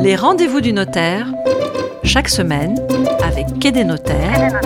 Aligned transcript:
Les 0.00 0.16
rendez-vous 0.16 0.60
du 0.60 0.72
notaire, 0.72 1.26
chaque 2.02 2.28
semaine, 2.28 2.78
avec 3.24 3.58
Quai 3.58 3.72
des 3.72 3.84
notaires, 3.84 4.60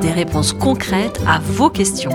des 0.00 0.10
réponses 0.10 0.52
concrètes 0.52 1.20
à 1.26 1.38
vos 1.38 1.70
questions. 1.70 2.12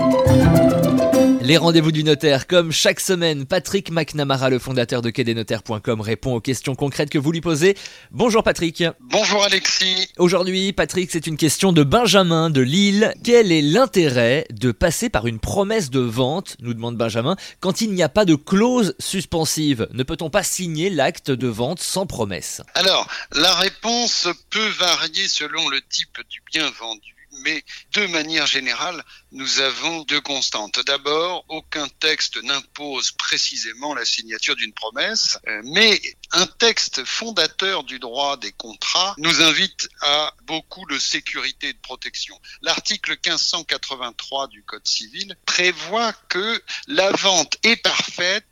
Les 1.44 1.56
rendez-vous 1.56 1.90
du 1.90 2.04
notaire, 2.04 2.46
comme 2.46 2.70
chaque 2.70 3.00
semaine, 3.00 3.46
Patrick 3.46 3.90
McNamara, 3.90 4.48
le 4.48 4.60
fondateur 4.60 5.02
de 5.02 5.10
quai-des-notaires.com, 5.10 6.00
répond 6.00 6.36
aux 6.36 6.40
questions 6.40 6.76
concrètes 6.76 7.10
que 7.10 7.18
vous 7.18 7.32
lui 7.32 7.40
posez. 7.40 7.76
Bonjour 8.12 8.44
Patrick. 8.44 8.84
Bonjour 9.00 9.42
Alexis. 9.42 10.08
Aujourd'hui, 10.18 10.72
Patrick, 10.72 11.10
c'est 11.10 11.26
une 11.26 11.36
question 11.36 11.72
de 11.72 11.82
Benjamin 11.82 12.48
de 12.48 12.60
Lille. 12.60 13.12
Quel 13.24 13.50
est 13.50 13.60
l'intérêt 13.60 14.46
de 14.50 14.70
passer 14.70 15.08
par 15.08 15.26
une 15.26 15.40
promesse 15.40 15.90
de 15.90 15.98
vente, 15.98 16.56
nous 16.60 16.74
demande 16.74 16.96
Benjamin, 16.96 17.34
quand 17.58 17.80
il 17.80 17.92
n'y 17.92 18.04
a 18.04 18.08
pas 18.08 18.24
de 18.24 18.36
clause 18.36 18.94
suspensive? 19.00 19.88
Ne 19.92 20.04
peut-on 20.04 20.30
pas 20.30 20.44
signer 20.44 20.90
l'acte 20.90 21.32
de 21.32 21.48
vente 21.48 21.80
sans 21.80 22.06
promesse? 22.06 22.62
Alors, 22.74 23.08
la 23.32 23.52
réponse 23.56 24.28
peut 24.50 24.68
varier 24.78 25.26
selon 25.26 25.68
le 25.70 25.80
type 25.80 26.18
du 26.30 26.40
bien 26.52 26.70
vendu 26.78 27.21
mais 27.42 27.64
de 27.92 28.06
manière 28.06 28.46
générale, 28.46 29.04
nous 29.32 29.60
avons 29.60 30.02
deux 30.02 30.20
constantes. 30.20 30.80
D'abord, 30.86 31.44
aucun 31.48 31.88
texte 32.00 32.42
n'impose 32.42 33.12
précisément 33.12 33.94
la 33.94 34.04
signature 34.04 34.56
d'une 34.56 34.72
promesse, 34.72 35.38
euh, 35.48 35.60
mais 35.64 36.00
un 36.32 36.46
texte 36.46 37.04
fondateur 37.04 37.84
du 37.84 37.98
droit 37.98 38.36
des 38.36 38.52
contrats 38.52 39.14
nous 39.18 39.42
invite 39.42 39.88
à 40.00 40.32
beaucoup 40.44 40.86
de 40.86 40.98
sécurité 40.98 41.68
et 41.68 41.72
de 41.72 41.78
protection. 41.78 42.38
L'article 42.62 43.12
1583 43.12 44.48
du 44.48 44.62
Code 44.64 44.86
civil 44.86 45.36
prévoit 45.46 46.12
que 46.28 46.62
la 46.86 47.10
vente 47.12 47.56
est 47.62 47.76
parfaite 47.76 48.44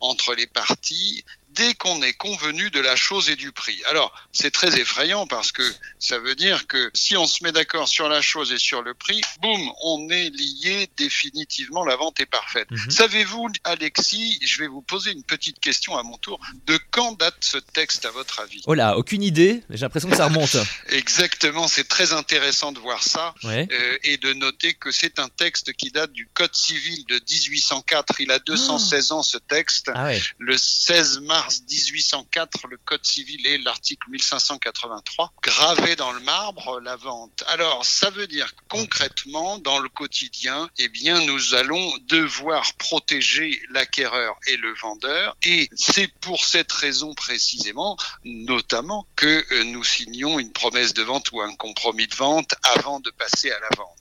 entre 0.00 0.34
les 0.34 0.46
parties 0.46 1.24
dès 1.58 1.74
qu'on 1.74 2.00
est 2.02 2.12
convenu 2.12 2.70
de 2.70 2.78
la 2.78 2.94
chose 2.94 3.28
et 3.28 3.36
du 3.36 3.50
prix. 3.50 3.82
Alors, 3.90 4.14
c'est 4.32 4.52
très 4.52 4.78
effrayant 4.78 5.26
parce 5.26 5.50
que 5.50 5.62
ça 5.98 6.18
veut 6.18 6.36
dire 6.36 6.68
que 6.68 6.90
si 6.94 7.16
on 7.16 7.26
se 7.26 7.42
met 7.42 7.50
d'accord 7.50 7.88
sur 7.88 8.08
la 8.08 8.22
chose 8.22 8.52
et 8.52 8.58
sur 8.58 8.80
le 8.82 8.94
prix, 8.94 9.20
boum, 9.42 9.72
on 9.82 10.08
est 10.08 10.30
lié 10.30 10.88
définitivement, 10.96 11.84
la 11.84 11.96
vente 11.96 12.20
est 12.20 12.26
parfaite. 12.26 12.70
Mhm. 12.70 12.90
Savez-vous, 12.90 13.48
Alexis, 13.64 14.38
je 14.40 14.58
vais 14.58 14.68
vous 14.68 14.82
poser 14.82 15.10
une 15.10 15.24
petite 15.24 15.58
question 15.58 15.98
à 15.98 16.04
mon 16.04 16.16
tour, 16.18 16.40
de 16.66 16.78
quand 16.92 17.18
date 17.18 17.36
ce 17.40 17.58
texte 17.58 18.04
à 18.04 18.12
votre 18.12 18.38
avis? 18.38 18.62
Oh 18.66 18.74
là, 18.74 18.96
aucune 18.96 19.24
idée, 19.24 19.64
j'ai 19.68 19.80
l'impression 19.80 20.08
que 20.08 20.16
ça 20.16 20.26
remonte. 20.26 20.56
Exactement, 20.90 21.66
c'est 21.66 21.88
très 21.88 22.12
intéressant 22.12 22.70
de 22.70 22.78
voir 22.78 23.02
ça 23.02 23.34
euh, 23.44 23.98
et 24.04 24.16
de 24.16 24.32
noter 24.34 24.74
que 24.74 24.92
c'est 24.92 25.18
un 25.18 25.28
texte 25.28 25.72
qui 25.72 25.90
date 25.90 26.12
du 26.12 26.28
Code 26.34 26.54
civil 26.54 27.04
de 27.06 27.14
1804. 27.14 28.20
Il 28.20 28.30
a 28.30 28.38
216 28.38 29.10
ans 29.10 29.22
ce 29.24 29.38
texte. 29.38 29.90
Ah 29.92 30.10
le 30.38 30.56
16 30.56 31.20
mars 31.20 31.47
1804, 31.68 32.68
le 32.68 32.76
Code 32.78 33.04
civil 33.04 33.46
et 33.46 33.58
l'article 33.58 34.10
1583 34.10 35.32
gravé 35.42 35.96
dans 35.96 36.12
le 36.12 36.20
marbre 36.20 36.80
la 36.80 36.96
vente. 36.96 37.44
Alors, 37.48 37.84
ça 37.84 38.10
veut 38.10 38.26
dire 38.26 38.52
concrètement, 38.68 39.58
dans 39.58 39.78
le 39.78 39.88
quotidien, 39.88 40.70
eh 40.78 40.88
bien, 40.88 41.24
nous 41.24 41.54
allons 41.54 41.92
devoir 42.08 42.74
protéger 42.74 43.60
l'acquéreur 43.70 44.38
et 44.46 44.56
le 44.56 44.72
vendeur. 44.74 45.36
Et 45.42 45.68
c'est 45.74 46.08
pour 46.20 46.44
cette 46.44 46.72
raison 46.72 47.14
précisément, 47.14 47.96
notamment, 48.24 49.06
que 49.16 49.44
euh, 49.52 49.64
nous 49.64 49.84
signons 49.84 50.38
une 50.38 50.52
promesse 50.52 50.94
de 50.94 51.02
vente 51.02 51.30
ou 51.32 51.40
un 51.40 51.54
compromis 51.54 52.06
de 52.06 52.14
vente 52.14 52.54
avant 52.62 53.00
de 53.00 53.10
passer 53.10 53.50
à 53.50 53.60
la 53.60 53.68
vente. 53.76 53.98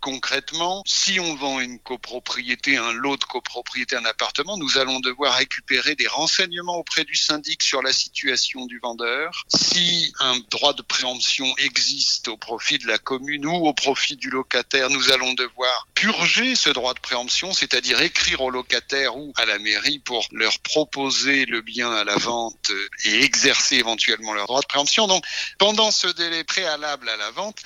Concrètement, 0.00 0.82
si 0.86 1.20
on 1.20 1.34
vend 1.34 1.60
une 1.60 1.78
copropriété, 1.78 2.78
un 2.78 2.92
lot 2.92 3.18
de 3.18 3.24
copropriété, 3.24 3.96
un 3.96 4.04
appartement, 4.06 4.56
nous 4.56 4.78
allons 4.78 4.98
devoir 5.00 5.34
récupérer 5.34 5.94
des 5.94 6.06
renseignements 6.06 6.76
auprès 6.76 7.04
du 7.04 7.14
syndic 7.14 7.62
sur 7.62 7.82
la 7.82 7.92
situation 7.92 8.64
du 8.64 8.78
vendeur. 8.78 9.44
Si 9.54 10.12
un 10.18 10.38
droit 10.50 10.72
de 10.72 10.80
préemption 10.80 11.54
existe 11.58 12.28
au 12.28 12.38
profit 12.38 12.78
de 12.78 12.86
la 12.86 12.96
commune 12.96 13.44
ou 13.44 13.66
au 13.66 13.74
profit 13.74 14.16
du 14.16 14.30
locataire, 14.30 14.88
nous 14.88 15.12
allons 15.12 15.34
devoir 15.34 15.86
purger 15.94 16.54
ce 16.56 16.70
droit 16.70 16.94
de 16.94 17.00
préemption, 17.00 17.52
c'est-à-dire 17.52 18.00
écrire 18.00 18.40
au 18.40 18.50
locataire 18.50 19.18
ou 19.18 19.34
à 19.36 19.44
la 19.44 19.58
mairie 19.58 19.98
pour 19.98 20.26
leur 20.32 20.58
proposer 20.60 21.44
le 21.44 21.60
bien 21.60 21.92
à 21.92 22.04
la 22.04 22.16
vente 22.16 22.70
et 23.04 23.22
exercer 23.22 23.76
éventuellement 23.76 24.32
leur 24.32 24.46
droit 24.46 24.62
de 24.62 24.66
préemption. 24.66 25.06
Donc, 25.06 25.22
pendant 25.58 25.90
ce 25.90 26.06
délai 26.08 26.42
préalable 26.44 27.06
à 27.10 27.18
la 27.18 27.30
vente, 27.32 27.58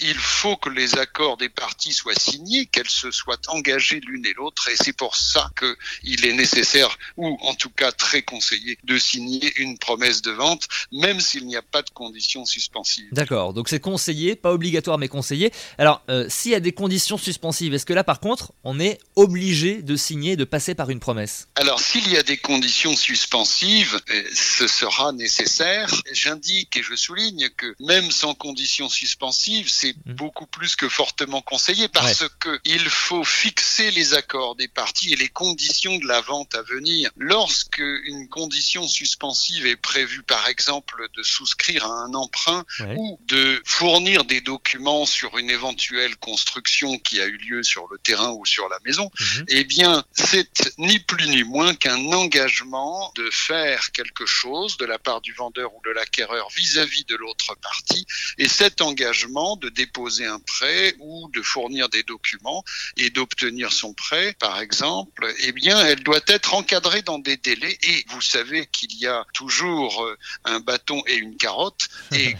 il 0.00 0.16
faut 0.16 0.56
que 0.56 0.70
les 0.70 0.96
accords 0.96 1.36
des 1.36 1.50
parties 1.50 1.81
soient 1.90 2.14
signées, 2.14 2.66
qu'elles 2.66 2.88
se 2.88 3.10
soient 3.10 3.40
engagées 3.48 3.98
l'une 3.98 4.24
et 4.24 4.34
l'autre, 4.34 4.68
et 4.68 4.76
c'est 4.76 4.92
pour 4.92 5.16
ça 5.16 5.50
qu'il 5.58 6.24
est 6.24 6.32
nécessaire, 6.34 6.96
ou 7.16 7.36
en 7.40 7.54
tout 7.54 7.70
cas 7.70 7.90
très 7.90 8.22
conseillé, 8.22 8.78
de 8.84 8.98
signer 8.98 9.52
une 9.56 9.78
promesse 9.78 10.22
de 10.22 10.30
vente, 10.30 10.68
même 10.92 11.20
s'il 11.20 11.46
n'y 11.46 11.56
a 11.56 11.62
pas 11.62 11.82
de 11.82 11.90
conditions 11.90 12.44
suspensives. 12.44 13.08
D'accord, 13.10 13.54
donc 13.54 13.68
c'est 13.68 13.80
conseillé, 13.80 14.36
pas 14.36 14.52
obligatoire 14.52 14.98
mais 14.98 15.08
conseillé. 15.08 15.52
Alors, 15.78 16.02
euh, 16.08 16.26
s'il 16.28 16.52
y 16.52 16.54
a 16.54 16.60
des 16.60 16.72
conditions 16.72 17.18
suspensives, 17.18 17.74
est-ce 17.74 17.86
que 17.86 17.92
là 17.92 18.04
par 18.04 18.20
contre, 18.20 18.52
on 18.62 18.78
est 18.78 18.98
obligé 19.16 19.82
de 19.82 19.96
signer, 19.96 20.36
de 20.36 20.44
passer 20.44 20.74
par 20.74 20.90
une 20.90 21.00
promesse? 21.00 21.48
Alors, 21.56 21.80
s'il 21.80 22.08
y 22.10 22.16
a 22.16 22.22
des 22.22 22.36
conditions 22.36 22.94
suspensives, 22.94 24.00
euh, 24.10 24.22
ce 24.34 24.66
sera 24.66 25.12
nécessaire. 25.12 25.90
J'indique 26.12 26.76
et 26.76 26.82
je 26.82 26.94
souligne 26.94 27.48
que 27.56 27.74
même 27.80 28.10
sans 28.10 28.34
conditions 28.34 28.88
suspensives, 28.88 29.68
c'est 29.68 29.94
mmh. 30.06 30.12
beaucoup 30.12 30.46
plus 30.46 30.76
que 30.76 30.88
fortement 30.88 31.40
conseillé 31.42 31.71
parce 31.92 32.24
que 32.40 32.60
il 32.64 32.88
faut 32.88 33.24
fixer 33.24 33.90
les 33.90 34.14
accords 34.14 34.54
des 34.54 34.68
parties 34.68 35.12
et 35.12 35.16
les 35.16 35.28
conditions 35.28 35.96
de 35.98 36.06
la 36.06 36.20
vente 36.20 36.54
à 36.54 36.62
venir. 36.62 37.10
Lorsque 37.16 37.78
une 37.78 38.28
condition 38.28 38.86
suspensive 38.86 39.66
est 39.66 39.76
prévue, 39.76 40.22
par 40.22 40.48
exemple, 40.48 41.08
de 41.16 41.22
souscrire 41.22 41.84
à 41.84 42.04
un 42.04 42.14
emprunt 42.14 42.64
ou 42.96 43.18
de 43.26 43.60
fournir 43.64 44.24
des 44.24 44.40
documents 44.40 45.06
sur 45.06 45.38
une 45.38 45.50
éventuelle 45.50 46.16
construction 46.16 46.98
qui 46.98 47.20
a 47.20 47.26
eu 47.26 47.36
lieu 47.36 47.62
sur 47.62 47.86
le 47.90 47.98
terrain 47.98 48.30
ou 48.30 48.44
sur 48.46 48.68
la 48.68 48.78
maison, 48.84 49.10
mhm. 49.18 49.44
eh 49.48 49.64
bien, 49.64 50.04
c'est 50.12 50.72
ni 50.78 50.98
plus 50.98 51.28
ni 51.28 51.44
moins 51.44 51.74
qu'un 51.74 52.12
engagement 52.12 53.12
de 53.16 53.28
faire 53.30 53.92
quelque 53.92 54.26
chose 54.26 54.76
de 54.76 54.84
la 54.84 54.98
part 54.98 55.20
du 55.20 55.32
vendeur 55.32 55.74
ou 55.74 55.80
de 55.84 55.90
l'acquéreur 55.90 56.48
vis-à-vis 56.54 57.04
de 57.04 57.16
l'autre 57.16 57.54
partie. 57.60 58.06
Et 58.38 58.48
cet 58.48 58.80
engagement 58.80 59.56
de 59.56 59.68
déposer 59.68 60.26
un 60.26 60.40
prêt 60.40 60.94
ou 60.98 61.28
de 61.32 61.42
fournir 61.42 61.61
des 61.68 62.02
documents 62.02 62.64
et 62.96 63.10
d'obtenir 63.10 63.72
son 63.72 63.94
prêt, 63.94 64.34
par 64.38 64.60
exemple, 64.60 65.32
eh 65.40 65.52
bien, 65.52 65.84
elle 65.84 66.02
doit 66.02 66.20
être 66.26 66.54
encadrée 66.54 67.02
dans 67.02 67.18
des 67.18 67.36
délais. 67.36 67.78
Et 67.82 68.04
vous 68.08 68.20
savez 68.20 68.66
qu'il 68.66 68.94
y 68.98 69.06
a 69.06 69.24
toujours 69.32 70.04
euh, 70.04 70.16
un 70.44 70.60
bâton 70.60 71.02
et 71.06 71.14
une 71.14 71.36
carotte. 71.36 71.88
Et 72.12 72.36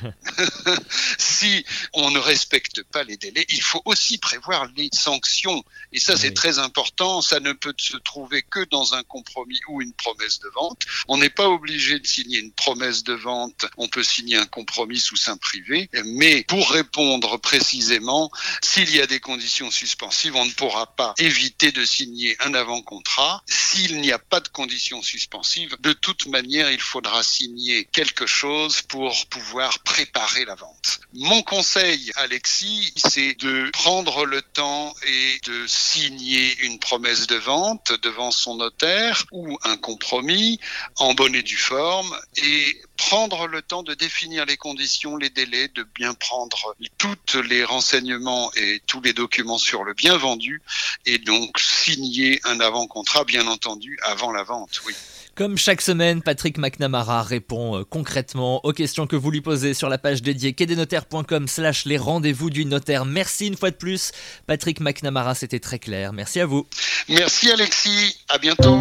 si 1.18 1.64
on 1.92 2.10
ne 2.10 2.18
respecte 2.18 2.82
pas 2.84 3.04
les 3.04 3.16
délais, 3.16 3.46
il 3.48 3.62
faut 3.62 3.82
aussi 3.84 4.18
prévoir 4.18 4.68
les 4.76 4.88
sanctions. 4.92 5.62
Et 5.92 6.00
ça, 6.00 6.16
c'est 6.16 6.34
très 6.34 6.58
important. 6.58 7.20
Ça 7.20 7.40
ne 7.40 7.52
peut 7.52 7.74
se 7.76 7.96
trouver 7.98 8.42
que 8.42 8.64
dans 8.70 8.94
un 8.94 9.02
compromis 9.02 9.60
ou 9.68 9.82
une 9.82 9.92
promesse 9.92 10.40
de 10.40 10.48
vente. 10.48 10.82
On 11.08 11.18
n'est 11.18 11.30
pas 11.30 11.48
obligé 11.48 11.98
de 11.98 12.06
signer 12.06 12.38
une 12.40 12.52
promesse 12.52 13.04
de 13.04 13.14
vente. 13.14 13.66
On 13.76 13.88
peut 13.88 14.02
signer 14.02 14.36
un 14.36 14.46
compromis 14.46 14.98
sous 14.98 15.16
sein 15.16 15.36
privé. 15.36 15.88
Mais 16.04 16.44
pour 16.44 16.70
répondre 16.70 17.38
précisément, 17.38 18.30
s'il 18.62 18.94
y 18.94 19.00
a 19.00 19.06
des 19.06 19.11
conditions 19.20 19.70
suspensives, 19.70 20.36
on 20.36 20.44
ne 20.44 20.52
pourra 20.52 20.86
pas 20.86 21.14
éviter 21.18 21.72
de 21.72 21.84
signer 21.84 22.36
un 22.40 22.54
avant-contrat. 22.54 23.42
S'il 23.46 24.00
n'y 24.00 24.12
a 24.12 24.18
pas 24.18 24.40
de 24.40 24.48
conditions 24.48 25.02
suspensives, 25.02 25.76
de 25.80 25.92
toute 25.92 26.26
manière, 26.26 26.70
il 26.70 26.80
faudra 26.80 27.22
signer 27.22 27.84
quelque 27.92 28.26
chose 28.26 28.82
pour 28.82 29.26
pouvoir 29.26 29.78
préparer 29.80 30.44
la 30.44 30.54
vente. 30.54 31.00
Mon 31.14 31.42
conseil, 31.42 32.10
Alexis, 32.16 32.92
c'est 32.96 33.34
de 33.40 33.70
prendre 33.72 34.24
le 34.24 34.42
temps 34.42 34.94
et 35.06 35.40
de 35.46 35.66
signer 35.66 36.56
une 36.60 36.78
promesse 36.78 37.26
de 37.26 37.36
vente 37.36 37.92
devant 38.02 38.30
son 38.30 38.56
notaire 38.56 39.24
ou 39.30 39.58
un 39.64 39.76
compromis 39.76 40.58
en 40.96 41.14
bonne 41.14 41.34
et 41.34 41.42
due 41.42 41.56
forme 41.56 42.16
et 42.36 42.82
prendre 42.96 43.46
le 43.46 43.62
temps 43.62 43.82
de 43.82 43.94
définir 43.94 44.46
les 44.46 44.56
conditions, 44.56 45.16
les 45.16 45.30
délais, 45.30 45.68
de 45.68 45.82
bien 45.94 46.14
prendre 46.14 46.74
tous 46.98 47.42
les 47.42 47.64
renseignements 47.64 48.52
et 48.54 48.80
tous 48.86 49.00
les 49.00 49.12
documents 49.12 49.58
sur 49.58 49.84
le 49.84 49.94
bien 49.94 50.16
vendu 50.16 50.62
et 51.06 51.18
donc 51.18 51.58
signer 51.58 52.40
un 52.44 52.60
avant-contrat, 52.60 53.24
bien 53.24 53.46
entendu, 53.46 53.98
avant 54.02 54.32
la 54.32 54.42
vente, 54.42 54.80
oui. 54.86 54.94
Comme 55.34 55.56
chaque 55.56 55.80
semaine, 55.80 56.20
Patrick 56.20 56.58
McNamara 56.58 57.22
répond 57.22 57.78
euh, 57.78 57.84
concrètement 57.84 58.62
aux 58.66 58.74
questions 58.74 59.06
que 59.06 59.16
vous 59.16 59.30
lui 59.30 59.40
posez 59.40 59.72
sur 59.72 59.88
la 59.88 59.96
page 59.96 60.20
dédiée 60.20 60.52
quai-des-notaires.com 60.52 61.48
slash 61.48 61.86
les 61.86 61.96
rendez-vous 61.96 62.50
du 62.50 62.66
notaire. 62.66 63.06
Merci 63.06 63.46
une 63.46 63.56
fois 63.56 63.70
de 63.70 63.76
plus. 63.76 64.12
Patrick 64.46 64.80
McNamara, 64.80 65.34
c'était 65.34 65.58
très 65.58 65.78
clair. 65.78 66.12
Merci 66.12 66.40
à 66.40 66.46
vous. 66.46 66.66
Merci 67.08 67.50
Alexis. 67.50 68.18
À 68.28 68.36
bientôt. 68.36 68.76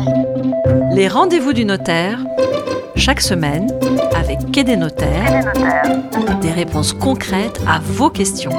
Les 0.93 1.07
rendez-vous 1.07 1.53
du 1.53 1.63
notaire, 1.63 2.19
chaque 2.97 3.21
semaine, 3.21 3.69
Quai 4.49 4.63
des 4.63 4.75
notaires, 4.75 5.53
des 6.41 6.51
réponses 6.51 6.93
concrètes 6.93 7.61
à 7.67 7.79
vos 7.79 8.09
questions. 8.09 8.51